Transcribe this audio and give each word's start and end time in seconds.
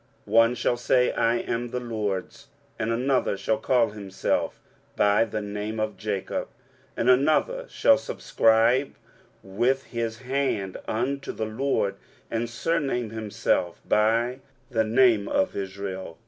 23:044:005 0.25 0.31
One 0.33 0.55
shall 0.55 0.77
say, 0.77 1.11
I 1.11 1.35
am 1.35 1.67
the 1.69 1.79
LORD's; 1.79 2.47
and 2.79 2.91
another 2.91 3.37
shall 3.37 3.59
call 3.59 3.91
himself 3.91 4.59
by 4.95 5.23
the 5.25 5.41
name 5.43 5.79
of 5.79 5.95
Jacob; 5.95 6.47
and 6.97 7.07
another 7.07 7.67
shall 7.69 7.99
subscribe 7.99 8.95
with 9.43 9.83
his 9.83 10.17
hand 10.17 10.77
unto 10.87 11.31
the 11.31 11.45
LORD, 11.45 11.97
and 12.31 12.49
surname 12.49 13.11
himself 13.11 13.79
by 13.87 14.39
the 14.71 14.83
name 14.83 15.27
of 15.27 15.55
Israel. 15.55 16.17